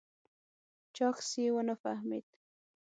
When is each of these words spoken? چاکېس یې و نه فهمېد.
چاکېس 0.95 1.29
یې 1.41 1.49
و 1.53 1.57
نه 1.67 1.75
فهمېد. 1.81 2.25